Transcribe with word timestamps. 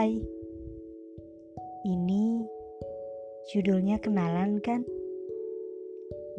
Hai, 0.00 0.16
ini 1.84 2.40
judulnya 3.52 4.00
kenalan 4.00 4.56
kan? 4.64 4.80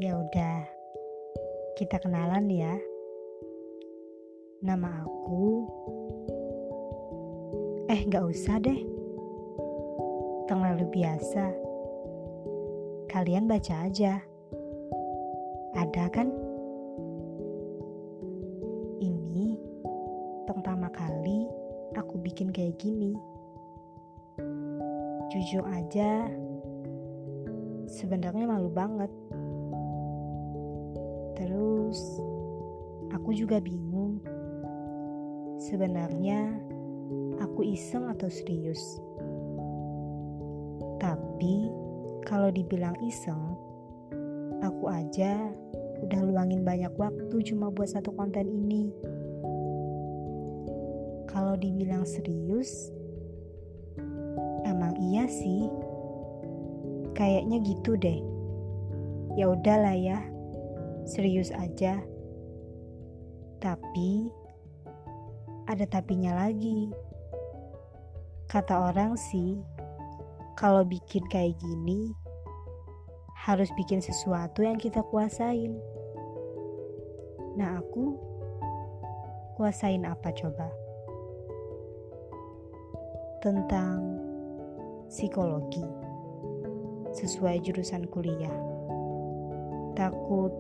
Ya 0.02 0.18
udah, 0.18 0.66
kita 1.78 2.02
kenalan 2.02 2.50
ya. 2.50 2.74
Nama 4.66 5.06
aku, 5.06 5.70
eh 7.86 8.02
gak 8.10 8.34
usah 8.34 8.58
deh, 8.58 8.82
terlalu 10.50 10.90
biasa. 10.98 11.54
Kalian 13.14 13.46
baca 13.46 13.86
aja, 13.86 14.26
ada 15.78 16.10
kan? 16.10 16.34
Ini 18.98 19.54
pertama 20.50 20.90
kali 20.90 21.46
aku 21.94 22.18
bikin 22.26 22.50
kayak 22.50 22.82
gini. 22.82 23.30
Jujur 25.32 25.64
aja, 25.64 26.28
sebenarnya 27.88 28.52
malu 28.52 28.68
banget. 28.68 29.08
Terus, 31.40 32.20
aku 33.16 33.32
juga 33.32 33.64
bingung. 33.64 34.20
Sebenarnya, 35.56 36.52
aku 37.40 37.64
iseng 37.64 38.12
atau 38.12 38.28
serius. 38.28 39.00
Tapi, 41.00 41.72
kalau 42.28 42.52
dibilang 42.52 43.00
iseng, 43.00 43.56
aku 44.60 44.92
aja 44.92 45.48
udah 46.04 46.22
luangin 46.28 46.68
banyak 46.68 46.92
waktu 47.00 47.40
cuma 47.48 47.72
buat 47.72 47.88
satu 47.88 48.12
konten 48.20 48.52
ini. 48.52 48.92
Kalau 51.32 51.56
dibilang 51.56 52.04
serius, 52.04 52.92
emang 54.82 54.98
iya 54.98 55.30
sih. 55.30 55.70
Kayaknya 57.14 57.62
gitu 57.62 57.94
deh. 58.02 58.18
Ya 59.38 59.54
udahlah 59.54 59.94
ya. 59.94 60.26
Serius 61.06 61.54
aja. 61.54 62.02
Tapi 63.62 64.34
ada 65.70 65.86
tapinya 65.86 66.34
lagi. 66.34 66.90
Kata 68.50 68.90
orang 68.90 69.14
sih, 69.22 69.62
kalau 70.58 70.82
bikin 70.82 71.22
kayak 71.30 71.62
gini 71.62 72.18
harus 73.38 73.70
bikin 73.78 74.02
sesuatu 74.02 74.66
yang 74.66 74.82
kita 74.82 75.06
kuasain. 75.14 75.78
Nah, 77.54 77.78
aku 77.78 78.18
kuasain 79.62 80.10
apa 80.10 80.34
coba? 80.34 80.74
tentang 83.42 84.21
psikologi 85.12 85.84
sesuai 87.12 87.60
jurusan 87.68 88.08
kuliah. 88.08 88.56
Takut 89.92 90.56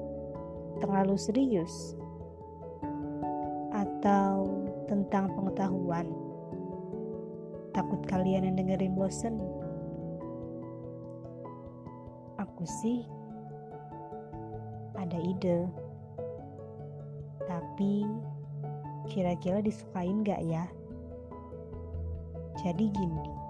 terlalu 0.83 1.15
serius 1.15 1.95
atau 3.71 4.51
tentang 4.91 5.31
pengetahuan. 5.31 6.03
Takut 7.71 8.03
kalian 8.11 8.51
yang 8.51 8.59
dengerin 8.59 8.91
bosen. 8.91 9.39
Aku 12.35 12.67
sih 12.67 13.07
ada 14.99 15.15
ide. 15.15 15.63
Tapi 17.47 18.03
kira-kira 19.07 19.63
disukain 19.63 20.27
gak 20.27 20.43
ya? 20.43 20.67
Jadi 22.59 22.91
gini, 22.91 23.40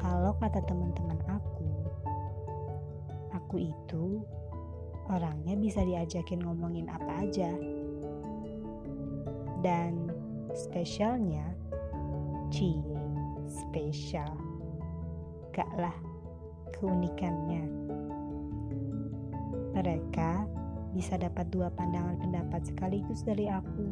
kalau 0.00 0.32
kata 0.40 0.64
teman-teman 0.64 1.20
aku, 1.28 1.68
aku 3.36 3.68
itu 3.68 4.24
orangnya 5.12 5.52
bisa 5.60 5.84
diajakin 5.84 6.40
ngomongin 6.40 6.88
apa 6.88 7.28
aja. 7.28 7.52
Dan 9.60 10.08
spesialnya, 10.56 11.44
cie, 12.48 12.80
spesial. 13.44 14.32
Gak 15.52 15.68
lah, 15.76 15.92
keunikannya. 16.80 17.68
Mereka 19.76 20.48
bisa 20.96 21.20
dapat 21.20 21.52
dua 21.52 21.68
pandangan 21.76 22.16
pendapat 22.16 22.64
sekaligus 22.72 23.20
dari 23.20 23.52
aku. 23.52 23.84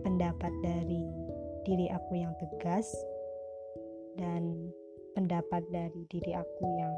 Pendapat 0.00 0.50
dari 0.64 1.04
diri 1.68 1.92
aku 1.92 2.16
yang 2.16 2.32
tegas 2.40 2.88
dan 4.16 4.72
pendapat 5.16 5.64
dari 5.72 6.02
diri 6.12 6.32
aku 6.36 6.64
yang 6.76 6.96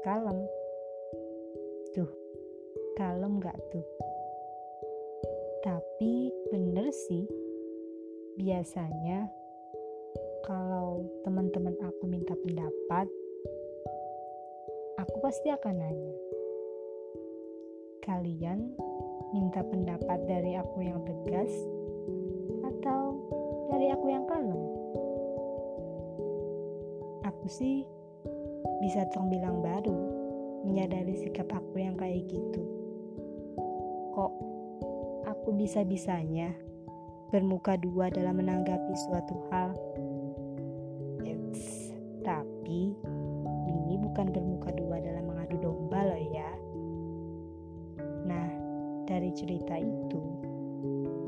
kalem. 0.00 0.38
Tuh, 1.92 2.08
kalem 2.96 3.36
gak 3.40 3.56
tuh? 3.68 3.84
Tapi 5.60 6.32
bener 6.48 6.88
sih, 6.88 7.28
biasanya 8.40 9.28
kalau 10.48 11.04
teman-teman 11.20 11.76
aku 11.84 12.08
minta 12.08 12.32
pendapat, 12.32 13.06
aku 14.96 15.16
pasti 15.20 15.52
akan 15.52 15.74
nanya. 15.76 16.14
Kalian 18.00 18.72
minta 19.36 19.60
pendapat 19.60 20.18
dari 20.24 20.56
aku 20.56 20.80
yang 20.80 21.04
tegas 21.04 21.52
atau 22.64 23.20
dari 23.68 23.92
aku 23.92 24.06
yang 24.08 24.24
kalem. 24.24 24.79
Sih 27.50 27.82
bisa 28.78 29.10
terbilang 29.10 29.58
baru 29.58 29.98
menyadari 30.62 31.18
sikap 31.18 31.50
aku 31.50 31.82
yang 31.82 31.98
kayak 31.98 32.30
gitu. 32.30 32.62
Kok 34.14 34.32
aku 35.26 35.58
bisa-bisanya 35.58 36.54
bermuka 37.34 37.74
dua 37.74 38.06
dalam 38.14 38.38
menanggapi 38.38 38.94
suatu 39.02 39.34
hal? 39.50 39.74
Eits, 41.26 41.90
tapi 42.22 42.94
ini 43.66 43.94
bukan 43.98 44.30
bermuka 44.30 44.70
dua 44.70 45.02
dalam 45.02 45.26
mengadu 45.26 45.58
domba 45.58 46.06
loh 46.06 46.22
ya. 46.30 46.50
Nah, 48.30 48.48
dari 49.10 49.34
cerita 49.34 49.74
itu, 49.74 50.22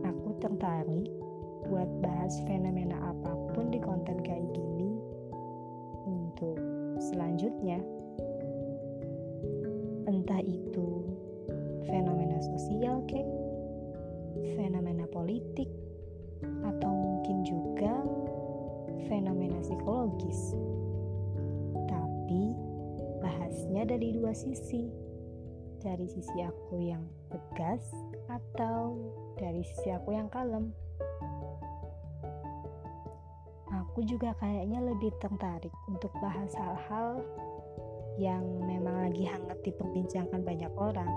aku 0.06 0.38
tertarik 0.38 1.10
buat 1.66 1.90
bahas 1.98 2.38
fenomena 2.46 3.10
apa 3.10 3.34
pun 3.58 3.74
di 3.74 3.82
konten 3.82 4.22
kayak 4.22 4.46
gini 4.54 4.71
selanjutnya. 7.12 7.78
Entah 10.08 10.40
itu 10.40 10.88
fenomena 11.84 12.40
sosial 12.40 13.04
kek 13.04 13.28
fenomena 14.56 15.04
politik 15.12 15.68
atau 16.64 16.90
mungkin 16.90 17.44
juga 17.44 18.00
fenomena 19.06 19.60
psikologis. 19.60 20.56
Tapi 21.86 22.56
bahasnya 23.20 23.84
dari 23.84 24.16
dua 24.16 24.32
sisi. 24.32 24.88
Dari 25.82 26.06
sisi 26.06 26.38
aku 26.38 26.78
yang 26.78 27.02
tegas 27.26 27.82
atau 28.30 28.94
dari 29.34 29.66
sisi 29.66 29.90
aku 29.90 30.14
yang 30.14 30.30
kalem 30.30 30.70
aku 33.92 34.08
juga 34.08 34.32
kayaknya 34.40 34.80
lebih 34.80 35.12
tertarik 35.20 35.68
untuk 35.84 36.08
bahas 36.16 36.48
hal-hal 36.56 37.20
yang 38.16 38.40
memang 38.64 39.04
lagi 39.04 39.28
hangat 39.28 39.60
diperbincangkan 39.68 40.40
banyak 40.40 40.72
orang. 40.80 41.12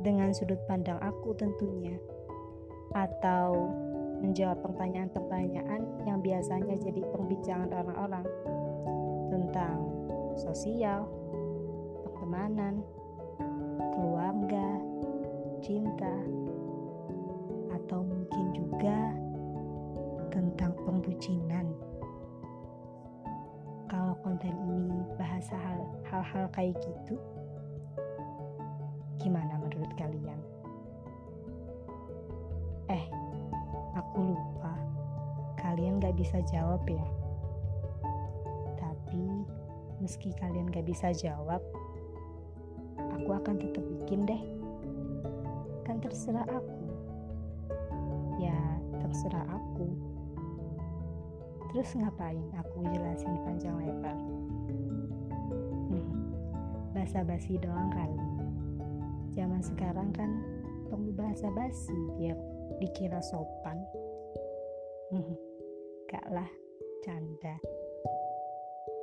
Dengan 0.00 0.32
sudut 0.32 0.56
pandang 0.64 0.96
aku 1.04 1.36
tentunya. 1.36 2.00
Atau 2.96 3.76
menjawab 4.24 4.64
pertanyaan-pertanyaan 4.64 6.08
yang 6.08 6.24
biasanya 6.24 6.80
jadi 6.80 7.04
perbincangan 7.12 7.68
orang-orang. 7.76 8.24
Tentang 9.28 9.76
sosial, 10.40 11.04
pertemanan, 12.08 12.80
keluarga, 13.92 14.80
cinta, 15.60 16.24
bahasa 25.44 25.60
hal-hal 26.08 26.48
kayak 26.56 26.72
gitu, 26.80 27.20
gimana 29.20 29.60
menurut 29.60 29.92
kalian? 30.00 30.40
Eh, 32.88 33.04
aku 33.92 34.32
lupa. 34.32 34.72
Kalian 35.60 36.00
gak 36.00 36.16
bisa 36.16 36.40
jawab 36.48 36.80
ya. 36.88 37.04
Tapi, 38.80 39.44
meski 40.00 40.32
kalian 40.40 40.72
gak 40.72 40.88
bisa 40.88 41.12
jawab, 41.12 41.60
aku 42.96 43.36
akan 43.36 43.60
tetap 43.60 43.84
bikin 44.00 44.24
deh. 44.24 44.40
Kan 45.84 46.00
terserah 46.00 46.48
aku. 46.48 46.88
Ya, 48.40 48.56
terserah 48.96 49.44
aku 49.52 49.92
Terus 51.68 51.92
ngapain 52.00 52.48
aku 52.56 52.86
jelasin 52.96 53.36
panjang 53.44 53.76
lebar? 53.76 54.16
Basa-basi 57.04 57.60
doang 57.60 57.92
kali. 57.92 58.16
Zaman 59.36 59.60
sekarang 59.60 60.08
kan 60.16 60.40
perlu 60.88 61.12
bahasa 61.12 61.52
basi 61.52 61.92
biar 62.16 62.32
dikira 62.80 63.20
sopan. 63.20 63.76
Hmm, 65.12 65.36
gak 66.08 66.24
lah, 66.32 66.48
canda. 67.04 67.60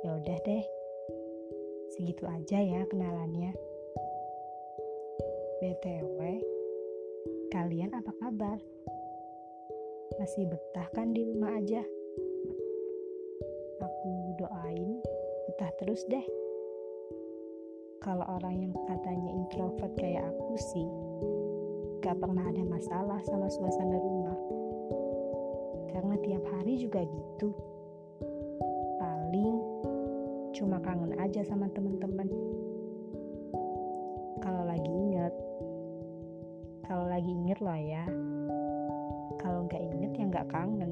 Ya 0.02 0.18
udah 0.18 0.34
deh, 0.42 0.66
segitu 1.94 2.26
aja 2.26 2.58
ya 2.58 2.82
kenalannya. 2.90 3.54
BTW, 5.62 6.42
kalian 7.54 7.94
apa 7.94 8.10
kabar? 8.18 8.58
Masih 10.18 10.50
betah 10.50 10.90
kan 10.90 11.14
di 11.14 11.22
rumah 11.22 11.54
aja? 11.54 11.86
Aku 13.78 14.34
doain 14.42 14.98
betah 15.46 15.70
terus 15.78 16.02
deh. 16.10 16.41
Kalau 18.02 18.26
orang 18.26 18.58
yang 18.58 18.74
katanya 18.90 19.30
introvert 19.30 19.94
kayak 19.94 20.26
aku 20.26 20.58
sih, 20.58 20.90
gak 22.02 22.18
pernah 22.18 22.42
ada 22.50 22.58
masalah 22.66 23.22
sama 23.22 23.46
suasana 23.46 23.94
rumah. 23.94 24.34
Karena 25.94 26.18
tiap 26.26 26.42
hari 26.50 26.82
juga 26.82 27.06
gitu. 27.06 27.54
Paling 28.98 29.54
cuma 30.50 30.82
kangen 30.82 31.14
aja 31.14 31.46
sama 31.46 31.70
temen-temen. 31.70 32.26
Kalau 34.42 34.66
lagi 34.66 34.90
inget, 34.90 35.34
kalau 36.82 37.06
lagi 37.06 37.30
inget 37.30 37.62
loh 37.62 37.78
ya. 37.78 38.02
Kalau 39.38 39.70
nggak 39.70 39.78
inget 39.78 40.10
ya 40.18 40.24
nggak 40.26 40.50
kangen. 40.50 40.90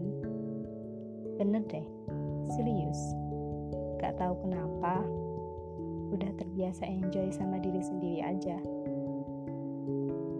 Bener 1.42 1.66
deh, 1.66 1.86
serius. 2.54 3.18
Gak 3.98 4.14
tahu 4.14 4.46
kenapa, 4.46 5.02
udah 6.10 6.30
terbiasa 6.36 6.86
enjoy 6.86 7.30
sama 7.30 7.62
diri 7.62 7.82
sendiri 7.82 8.20
aja. 8.22 8.58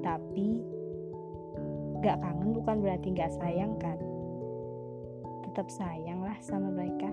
Tapi, 0.00 0.48
gak 2.02 2.18
kangen 2.18 2.50
bukan 2.56 2.76
berarti 2.82 3.08
gak 3.14 3.32
sayang 3.38 3.78
kan? 3.78 3.98
Tetap 5.50 5.66
sayang 5.70 6.22
lah 6.26 6.38
sama 6.42 6.70
mereka. 6.70 7.10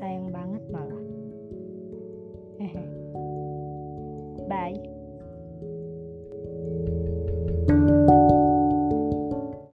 Sayang 0.00 0.32
banget 0.32 0.64
malah. 0.72 1.04
Bye. 4.50 4.93